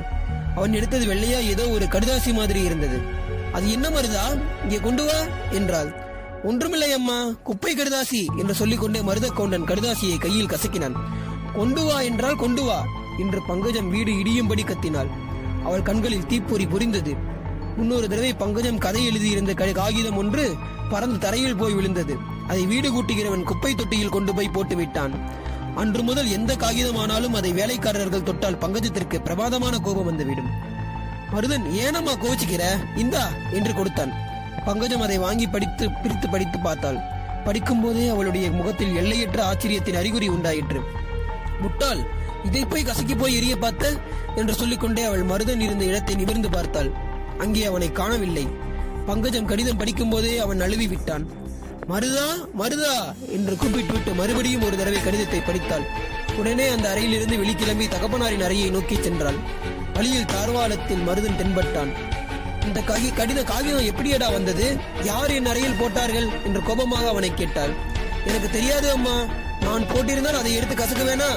அவன் 0.55 0.75
எடுத்தது 0.79 1.05
வெள்ளையா 1.11 1.39
ஏதோ 1.53 1.63
ஒரு 1.75 1.85
கடிதாசி 1.93 2.31
மாதிரி 2.33 2.61
இருந்தது. 2.63 2.97
அது 3.57 3.65
என்ன 3.71 3.87
மருதா? 3.89 4.25
இங்கே 4.63 4.79
கொண்டு 4.85 5.03
வா 5.07 5.19
என்றாள். 5.59 5.89
ஒன்றுமில்லை 6.43 6.89
அம்மா 6.91 7.17
குப்பை 7.47 7.73
கடுதாசி 7.75 8.21
என்று 8.41 8.53
சொல்லிக்கொண்டே 8.53 8.99
மருத 9.01 9.27
கவுண்டன் 9.37 9.69
கடுதாசியை 9.69 10.17
கையில் 10.17 10.51
கசக்கினான். 10.53 10.97
கொண்டு 11.55 11.83
வா 11.83 11.97
என்றால் 12.09 12.41
கொண்டு 12.43 12.63
வா 12.63 12.79
என்று 13.23 13.39
பங்கஜம் 13.49 13.89
வீடு 13.89 14.11
இடியும்படி 14.21 14.65
கத்தினாள். 14.67 15.11
அவள் 15.63 15.87
கண்களில் 15.89 16.27
தீப்பொறி 16.31 16.67
புரிந்தது. 16.73 17.13
முன்னொரு 17.77 18.07
தடவை 18.07 18.33
பங்கஜம் 18.33 18.77
கதை 18.77 19.05
எழுதியிருந்த 19.05 19.53
காகிதம் 19.53 20.17
ஒன்று 20.17 20.55
பறந்து 20.89 21.17
தரையில் 21.17 21.55
போய் 21.55 21.73
விழுந்தது. 21.73 22.17
அதை 22.47 22.65
வீடு 22.65 22.89
கூட்டுகிறவன் 22.91 23.43
குப்பை 23.43 23.75
தொட்டியில் 23.75 24.09
கொண்டு 24.09 24.33
போய் 24.33 24.49
போட்டு 24.49 24.75
விட்டான். 24.75 25.13
அன்று 25.75 26.03
முதல் 26.03 26.29
எந்த 26.29 26.55
காகிதமானாலும் 26.55 27.33
அதை 27.33 27.51
வேலைக்காரர்கள் 27.53 28.23
தொட்டால் 28.23 28.57
பங்கஜத்திற்கு 28.57 29.17
பிரமாதமான 29.19 29.77
கோபம் 29.77 30.05
வந்துவிடும். 30.05 30.51
மருதன் 31.33 31.65
ஏனம்மா 31.71 32.11
கோச்சிக்கிற 32.11 32.63
இந்தா 32.95 33.23
என்று 33.51 33.73
கொடுத்தான். 33.73 34.13
பங்கஜம் 34.65 35.01
அதை 35.01 35.17
வாங்கி 35.17 35.47
படித்து 35.47 35.91
பிரித்து 35.91 36.29
படித்து 36.29 36.59
பார்த்தாள். 36.59 36.99
படிக்கும் 37.43 37.81
போதே 37.81 38.07
அவளுடைய 38.07 38.51
முகத்தில் 38.51 38.95
எல்லையற்ற 38.95 39.39
ஆச்சரியத்தின் 39.45 39.97
அறிகுறி 39.97 40.27
உண்டாயிற்று. 40.27 40.79
முட்டாள் 41.61 41.99
இதை 42.43 42.65
போய் 42.65 42.83
கசக்கி 42.83 43.15
போய் 43.15 43.35
எரிய 43.35 43.55
பார்த்த? 43.55 43.93
என்று 44.35 44.53
சொல்லிக்கொண்டே 44.53 45.03
அவள் 45.03 45.23
மருதன் 45.23 45.59
இருந்த 45.59 45.83
இடத்தை 45.85 46.15
நிமிர்ந்து 46.15 46.49
பார்த்தாள். 46.49 47.04
அங்கே 47.37 47.65
அவனை 47.65 47.91
காணவில்லை. 47.91 48.47
பங்கஜம் 49.05 49.45
கடிதம் 49.45 49.77
படிக்கும் 49.77 50.09
போதே 50.09 50.37
அவன் 50.37 50.57
நழுவி 50.57 50.87
விட்டான் 50.87 51.25
மருதா 51.89 52.27
மருதா 52.59 52.93
என்று 53.27 53.57
கூப்பிட்டுவிட்டு 53.57 54.13
மறுபடியும் 54.13 54.63
ஒரு 54.63 54.77
தடவை 54.77 55.01
கடிதத்தை 55.03 55.39
படித்தாள். 55.39 55.85
உடனே 56.37 56.67
அந்த 56.67 56.89
அறையிலிருந்து 56.89 57.35
வெளிக்கிளம்பி 57.37 57.87
தகப்பனாரின் 57.87 58.41
அறையை 58.41 58.69
நோக்கி 58.69 58.95
சென்றாள். 58.95 59.37
வழியில் 59.93 60.25
தார்வாலத்தில் 60.25 61.03
மருதன் 61.07 61.37
தென்பட்டான். 61.41 61.91
இந்த 62.65 62.79
ககி 62.79 63.09
கடித 63.13 63.43
காகிதம் 63.43 63.89
எப்படியடா 63.91 64.31
வந்தது? 64.31 64.77
யார் 65.03 65.29
என் 65.29 65.45
அறையில் 65.45 65.77
போட்டார்கள்? 65.79 66.29
என்று 66.43 66.63
கோபமாக 66.63 67.07
அவனை 67.07 67.33
கேட்டாள். 67.33 67.73
எனக்கு 68.25 68.49
தெரியாது 68.49 68.91
அம்மா. 68.91 69.15
நான் 69.61 69.87
போட்டிருந்தால் 69.87 70.39
அதை 70.39 70.53
எடுத்து 70.55 70.75
கசக்க 70.75 71.03
வேணா 71.03 71.29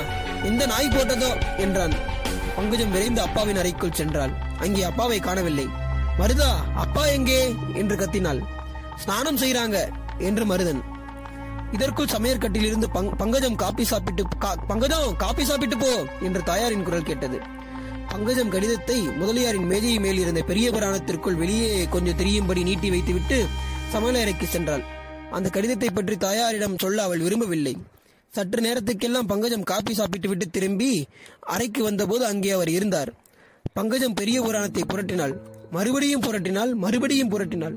எந்த 0.45 0.67
நாய் 0.67 0.89
போட்டதோ? 0.89 1.31
என்றான். 1.57 1.95
பங்கஜம் 2.57 2.91
விரைந்து 2.91 3.21
அப்பாவின் 3.21 3.57
அறைக்குள் 3.57 3.99
சென்றாள். 3.99 4.33
அங்கே 4.59 4.83
அப்பாவை 4.83 5.21
காணவில்லை. 5.21 5.69
மருதா 6.19 6.57
அப்பா 6.75 7.07
எங்கே? 7.07 7.55
என்று 7.75 7.97
கத்தினாள். 7.97 8.43
ஸ்நானம் 8.97 9.39
செய்யறாங்க 9.39 9.89
என்று 10.19 10.45
மருதன். 10.45 10.81
இதற்குள் 11.73 12.07
சமையற்கட்டில் 12.07 12.63
இருந்து 12.63 12.91
பங்கஜம் 12.91 13.57
காப்பி 13.57 13.85
சாப்பிட்டு 13.85 14.25
கா- 14.41 14.67
பங்கஜம் 14.67 15.17
காப்பி 15.17 15.45
சாப்பிட்டு 15.45 15.77
போ 15.77 16.07
என்று 16.21 16.43
தாயாரின் 16.43 16.83
குரல் 16.83 17.03
கேட்டது. 17.03 17.41
பங்கஜம் 18.09 18.51
கடிதத்தை 18.51 19.01
முதலியாரின் 19.01 19.67
மேஜை 19.67 19.99
மேல் 19.99 20.19
இருந்த 20.19 20.43
பெரிய 20.43 20.71
புராணத்திற்குள் 20.71 21.35
வெளியே 21.35 21.87
கொஞ்சம் 21.91 22.17
தெரியும்படி 22.17 22.63
நீட்டி 22.63 22.91
வைத்துவிட்டு 22.91 23.47
சமையலறைக்கு 23.93 24.45
சென்றாள். 24.53 24.85
அந்த 25.31 25.49
கடிதத்தை 25.49 25.91
பற்றி 25.91 26.17
தாயாரிடம் 26.17 26.77
சொல்ல 26.79 27.03
அவள் 27.03 27.19
விரும்பவில்லை. 27.19 27.77
சற்று 28.31 28.63
நேரத்துக்கெல்லாம் 28.63 29.27
பங்கஜம் 29.27 29.63
காப்பி 29.63 29.95
சாப்பிட்டு 29.95 30.29
விட்டு 30.29 30.51
திரும்பி 30.51 31.07
அறைக்கு 31.41 31.83
வந்தபோது 31.83 32.27
அங்கே 32.27 32.51
அவர் 32.51 32.69
இருந்தார். 32.69 33.13
பங்கஜம் 33.73 34.15
பெரிய 34.15 34.43
புராணத்தை 34.43 34.83
புரட்டினாள். 34.83 35.35
மறுபடியும் 35.71 36.23
புரட்டினாள் 36.23 36.75
மறுபடியும் 36.75 37.31
புரட்டினாள் 37.31 37.75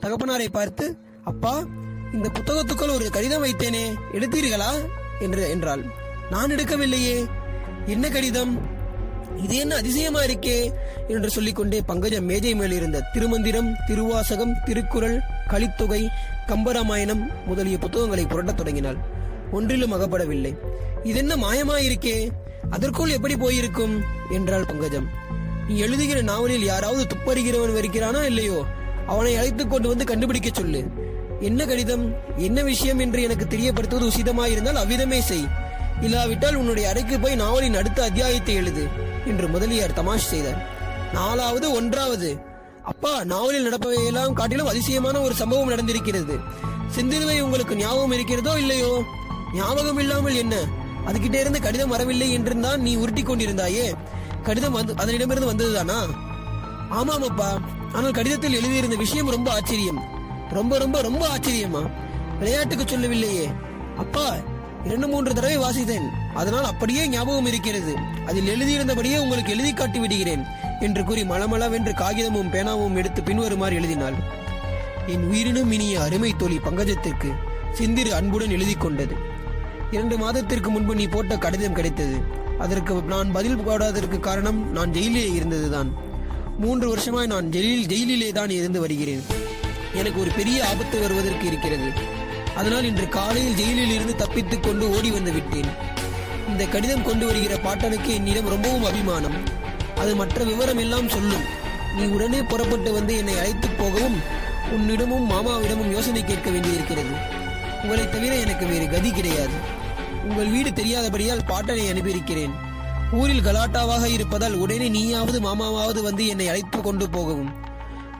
தகப்பனாரை 0.00 0.48
பார்த்து 0.48 0.96
அப்பா 1.24 1.64
இந்த 2.12 2.30
புத்தகத்துக்குள் 2.32 2.94
ஒரு 2.94 3.10
கடிதம் 3.10 3.44
வைத்தேனே 3.44 3.94
எடுத்தீர்களா? 4.12 4.70
என்று 5.20 5.50
என்றாள். 5.50 5.84
நான் 6.30 6.50
எடுக்கவில்லையே. 6.50 7.26
என்ன 7.86 8.08
கடிதம்? 8.08 8.60
இது 9.36 9.56
என்ன 9.56 9.74
அதிசயமா 9.74 10.22
இருக்கே? 10.22 10.72
என்று 11.08 11.30
சொல்லிக்கொண்டே 11.30 11.80
பங்கஜம் 11.80 12.24
மேஜை 12.24 12.54
மேல் 12.54 12.70
இருந்த 12.70 13.04
திருமந்திரம் 13.12 13.74
திருவாசகம் 13.86 14.56
திருக்குறள் 14.64 15.20
கலித்தொகை 15.48 16.08
கம்பராமாயணம் 16.46 17.28
முதலிய 17.46 17.78
புத்தகங்களை 17.78 18.24
புரட்டத் 18.24 18.54
தொடங்கினாள். 18.54 18.96
ஒன்றிலும் 19.52 19.92
அகப்படவில்லை. 19.92 20.56
இதென்ன 21.02 21.36
மாயமாயிருக்கே? 21.36 22.28
அதற்குள் 22.70 23.10
எப்படி 23.10 23.36
போயிருக்கும்? 23.36 24.02
என்றாள் 24.30 24.64
பங்கஜம். 24.64 25.22
நீ 25.68 25.76
எழுதுகிற 25.76 26.22
நாவலில் 26.22 26.64
யாராவது 26.64 27.06
துப்பறிகிறவன் 27.06 27.74
வருகிறானா 27.74 28.24
இல்லையோ? 28.24 28.64
அவனை 29.06 29.36
அழைத்துக் 29.36 29.70
கொண்டு 29.70 29.88
வந்து 29.88 30.04
கண்டுபிடிக்க 30.04 30.50
சொல்லு. 30.52 30.84
என்ன 31.40 31.64
கடிதம்? 31.64 32.14
என்ன 32.36 32.62
விஷயம் 32.62 32.98
என்று 32.98 33.22
எனக்கு 33.22 33.56
தெரியப்படுத்துவது 33.56 34.10
உசிதமாயிருந்தால் 34.14 34.74
அவ்விதமே 34.74 35.20
செய். 35.20 35.48
இல்லாவிட்டால் 36.00 36.54
உன்னுடைய 36.54 36.88
அறைக்கு 36.88 37.20
போய் 37.20 37.34
நாவலின் 37.34 37.74
அடுத்த 37.74 38.02
அத்தியாயத்தை 38.02 38.54
எழுது 38.54 38.86
என்று 39.26 39.48
முதலியார் 39.48 39.92
தமாஷ் 39.92 40.28
செய்தார். 40.28 40.68
நாலாவது 41.12 41.72
ஒன்றாவது. 41.72 42.40
அப்பா 42.82 43.24
நாவலில் 43.24 43.66
நடப்பவையெல்லாம் 43.66 44.32
காட்டிலும் 44.32 44.66
அதிசயமான 44.66 45.20
ஒரு 45.20 45.34
சம்பவம் 45.34 45.70
நடந்திருக்கிறது. 45.70 46.38
சிந்திருவை 46.88 47.40
உங்களுக்கு 47.40 47.76
ஞாபகம் 47.76 48.10
இருக்கிறதோ 48.10 48.58
இல்லையோ? 48.58 49.02
ஞாபகம் 49.54 49.98
இல்லாமல் 49.98 50.34
என்ன? 50.34 50.56
அதுகிட்டே 51.06 51.40
இருந்து 51.40 51.60
கடிதம் 51.60 51.88
வரவில்லை 51.88 52.32
என்று 52.32 52.60
தான் 52.60 52.80
நீ 52.80 52.94
உருட்டி 52.94 53.22
கொண்டிருந்தாயே? 53.22 53.94
கடிதம் 54.44 54.72
வந்து 54.72 54.94
அதனிடமிருந்து 54.94 55.50
வந்ததுதானா? 55.50 55.98
ஆமாம் 56.88 57.28
அப்பா 57.28 57.58
ஆனால் 57.92 58.10
கடிதத்தில் 58.10 58.54
எழுதியிருந்த 58.54 58.96
விஷயம் 58.96 59.30
ரொம்ப 59.30 59.52
ஆச்சரியம். 59.52 60.00
ரொம்ப 60.50 60.78
ரொம்ப 60.78 61.00
ரொம்ப 61.00 61.28
ஆச்சரியமா? 61.36 61.90
விளையாட்டுக்கு 62.38 62.84
சொல்லவில்லையே. 62.88 63.50
அப்பா 63.96 64.34
இரண்டு 64.84 65.08
மூன்று 65.08 65.34
தடவை 65.34 65.58
வாசித்தேன். 65.58 66.08
அதனால் 66.34 66.64
அப்படியே 66.64 67.08
ஞாபகம் 67.08 67.46
இருக்கிறது. 67.46 67.96
அதில் 68.26 68.50
எழுதியிருந்தபடியே 68.54 69.18
உங்களுக்கு 69.18 69.52
எழுதி 69.52 69.72
காட்டி 69.72 69.98
விடுகிறேன் 69.98 70.44
என்று 70.80 71.04
கூறி 71.04 71.22
மளமளவென்று 71.22 71.92
காகிதமும் 71.94 72.52
பேனாவும் 72.52 72.94
எடுத்து 72.94 73.22
பின்வருமாறு 73.22 73.74
எழுதினாள். 73.74 74.14
என் 75.06 75.28
உயிரினும் 75.28 75.72
இனிய 75.72 76.02
அருமை 76.02 76.32
தோழி 76.36 76.56
பங்கஜத்திற்கு 76.56 77.30
சிந்திரு 77.78 78.10
அன்புடன் 78.10 78.50
எழுதி 78.50 78.74
கொண்டது. 78.74 79.14
இரண்டு 79.90 80.18
மாதத்திற்கு 80.18 80.70
முன்பு 80.70 80.94
நீ 80.94 81.06
போட்ட 81.06 81.38
கடிதம் 81.38 81.72
கிடைத்தது. 81.72 82.42
அதற்கு 82.58 83.02
நான் 83.02 83.32
பதில் 83.32 83.58
போடாததற்கு 83.58 84.20
காரணம் 84.20 84.72
நான் 84.72 84.90
ஜெயிலிலே 84.90 85.34
இருந்ததுதான். 85.34 85.92
மூன்று 86.58 86.88
வருஷமாய் 86.88 87.26
நான் 87.26 87.50
ஜெயிலில் 87.50 87.86
ஜெயிலிலே 87.86 88.32
தான் 88.32 88.50
இருந்து 88.50 88.80
வருகிறேன். 88.80 89.22
எனக்கு 89.94 90.20
ஒரு 90.20 90.30
பெரிய 90.36 90.66
ஆபத்து 90.66 91.00
வருவதற்கு 91.00 91.46
இருக்கிறது. 91.46 91.90
அதனால் 92.56 92.84
இன்று 92.84 93.08
காலையில் 93.08 93.54
ஜெயிலில் 93.54 93.90
இருந்து 93.90 94.16
தப்பித்துக் 94.16 94.62
கொண்டு 94.62 94.96
ஓடி 94.96 95.10
வந்து 95.10 95.32
விட்டேன். 95.32 95.66
இந்த 96.48 96.66
கடிதம் 96.66 97.02
கொண்டு 97.02 97.26
வருகிற 97.26 97.56
பாட்டனுக்கு 97.56 98.06
என்னிடம் 98.06 98.48
ரொம்பவும் 98.48 98.84
அபிமானம். 98.84 99.36
அது 99.96 100.16
மற்ற 100.16 100.44
விவரம் 100.44 100.78
எல்லாம் 100.78 101.08
சொல்லும். 101.08 101.42
நீ 101.96 102.04
உடனே 102.04 102.42
புறப்பட்டு 102.42 102.92
வந்து 102.92 103.16
என்னை 103.16 103.38
அழைத்துப் 103.38 103.78
போகவும் 103.78 104.20
உன்னிடமும் 104.70 105.30
மாமாவிடமும் 105.30 105.90
யோசனை 105.90 106.24
கேட்க 106.24 106.50
வேண்டியிருக்கிறது. 106.50 107.10
உங்களை 107.82 108.10
தவிர 108.10 108.34
எனக்கு 108.34 108.66
வேறு 108.66 108.88
கதி 108.88 109.10
கிடையாது. 109.10 109.82
உங்கள் 110.28 110.50
வீடு 110.50 110.70
தெரியாதபடியால் 110.70 111.46
பாட்டனை 111.46 111.84
அனுப்பியிருக்கிறேன். 111.92 112.50
ஊரில் 113.12 113.44
கலாட்டாவாக 113.44 114.06
இருப்பதால் 114.06 114.54
உடனே 114.54 114.88
நீயாவது 114.88 115.40
மாமாவாவது 115.40 116.02
வந்து 116.02 116.26
என்னை 116.26 116.48
அழைத்து 116.48 116.80
கொண்டு 116.80 117.10
போகவும். 117.10 117.52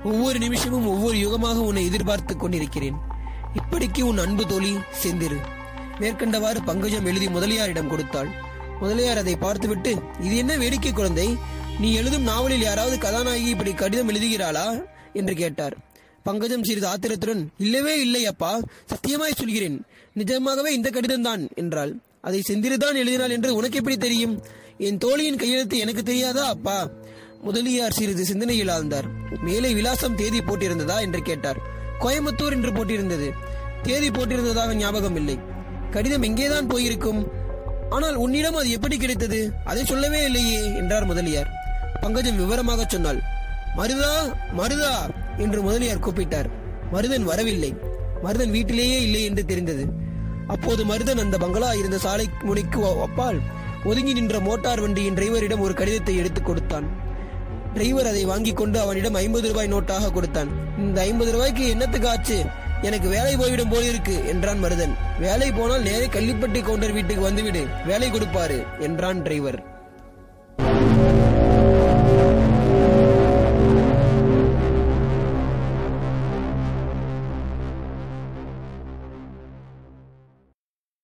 ஒவ்வொரு 0.04 0.38
நிமிஷமும் 0.38 0.86
ஒவ்வொரு 0.86 1.16
யுகமாக 1.16 1.54
உன்னை 1.54 1.84
எதிர்பார்த்துக் 1.84 2.40
கொண்டிருக்கிறேன். 2.40 2.96
இப்படிக்கு 3.54 4.00
உன் 4.00 4.18
அன்பு 4.18 4.46
தோழி 4.46 4.78
செந்திரு. 5.02 5.36
மேற்கண்டவாறு 5.98 6.56
பங்கஜம் 6.64 7.06
எழுதி 7.06 7.28
முதலியாரிடம் 7.28 7.88
கொடுத்தாள். 7.88 8.28
முதலியார் 8.80 9.18
அதை 9.18 9.36
பார்த்துவிட்டு 9.36 10.02
இது 10.20 10.36
என்ன 10.36 10.56
வேடிக்கை 10.56 10.92
குழந்தை? 10.92 11.38
நீ 11.80 11.94
எழுதும் 11.94 12.22
நாவலில் 12.22 12.62
யாராவது 12.62 12.98
கதாநாயகி 12.98 13.48
இப்படி 13.48 13.72
கடிதம் 13.72 14.10
எழுதுகிறாளா? 14.10 14.84
என்று 15.12 15.34
கேட்டார். 15.34 15.76
பங்கஜம் 16.24 16.62
சிறிது 16.62 16.86
ஆத்திரத்துடன் 16.86 17.50
இல்லவே 17.58 18.00
இல்லை 18.00 18.26
அப்பா 18.26 18.60
சத்தியமாய் 18.86 19.38
சொல்கிறேன். 19.38 19.84
நிஜமாகவே 20.12 20.74
இந்த 20.74 20.90
கடிதம் 20.90 21.22
தான் 21.22 21.48
என்றாள். 21.54 21.92
அதை 22.20 22.42
செந்திருதான் 22.48 22.94
எழுதினாள் 22.94 23.30
என்று 23.30 23.54
உனக்கு 23.54 23.76
எப்படி 23.76 23.96
தெரியும்? 23.96 24.42
என் 24.78 24.98
தோழியின் 24.98 25.36
கையெழுத்து 25.36 25.78
எனக்கு 25.78 26.02
தெரியாதா 26.02 26.48
அப்பா? 26.48 26.90
முதலியார் 27.42 27.92
சிறிது 27.92 28.24
சிந்தனையில் 28.24 28.68
ஆழ்ந்தார். 28.68 29.08
மேலே 29.42 29.72
விலாசம் 29.72 30.14
தேதி 30.14 30.38
போட்டிருந்ததா 30.38 31.00
என்று 31.00 31.22
கேட்டார். 31.22 31.58
கோயம்புத்தூர் 32.00 32.52
என்று 32.52 32.72
போட்டிருந்தது. 32.72 33.30
தேதி 33.82 34.08
போட்டிருந்ததாக 34.10 34.74
ஞாபகம் 34.74 35.16
இல்லை. 35.16 35.38
கடிதம் 35.90 36.22
எங்கேதான் 36.22 36.68
போயிருக்கும்? 36.68 37.32
ஆனால் 37.90 38.14
உன்னிடம் 38.14 38.54
அது 38.54 38.70
எப்படி 38.70 38.96
கிடைத்தது? 38.96 39.52
அதை 39.64 39.84
சொல்லவே 39.84 40.24
இல்லையே 40.24 40.64
என்றார் 40.76 41.04
முதலியார். 41.04 41.50
பங்கஜம் 42.00 42.36
விவரமாக 42.36 42.84
சொன்னாள். 42.88 43.20
மருதா 43.76 44.34
மருதா 44.58 44.92
என்று 45.38 45.62
முதலியார் 45.62 45.98
கூப்பிட்டார். 45.98 46.50
மருதன் 46.92 47.22
வரவில்லை. 47.22 47.74
மருதன் 48.24 48.50
வீட்டிலேயே 48.50 49.02
இல்லை 49.02 49.24
என்று 49.24 49.44
தெரிந்தது. 49.44 49.86
அப்போது 50.46 50.84
மருதன் 50.84 51.18
அந்த 51.18 51.38
பங்களா 51.38 51.72
இருந்த 51.72 51.98
சாலை 51.98 52.28
முனைக்கு 52.42 53.00
அப்பால் 53.00 53.40
ஒதுங்கி 53.84 54.12
நின்ற 54.12 54.40
மோட்டார் 54.40 54.80
வண்டியின் 54.80 55.14
டிரைவரிடம் 55.14 55.58
ஒரு 55.58 55.74
கடிதத்தை 55.74 56.16
எடுத்துக் 56.16 56.44
கொடுத்தான். 56.44 57.02
டிரைவர் 57.74 58.06
அதை 58.06 58.24
வாங்கிக் 58.24 58.56
கொண்டு 58.56 58.80
அவனிடம் 58.80 59.14
ஐம்பது 59.14 59.48
ரூபாய் 59.48 59.72
நோட்டாக 59.72 60.12
கொடுத்தான். 60.12 60.78
இந்த 60.78 61.00
ஐம்பது 61.00 61.32
ரூபாய்க்கு 61.32 61.68
என்னத்துக்கு 61.68 62.08
ஆச்சு? 62.08 62.44
எனக்கு 62.82 63.08
வேலை 63.08 63.36
போய்விடும் 63.36 63.68
போல 63.68 63.88
இருக்கு 63.88 64.26
என்றான் 64.26 64.64
மருதன். 64.64 64.94
வேலை 65.20 65.52
போனால் 65.52 65.82
நேரே 65.82 66.06
கள்ளிப்பட்டி 66.06 66.62
கவுண்டர் 66.62 66.92
வீட்டுக்கு 66.92 67.22
வந்துவிடு. 67.22 67.66
வேலை 67.86 68.10
கொடுப்பாரு 68.10 68.64
என்றான் 68.78 69.22
டிரைவர். 69.22 69.73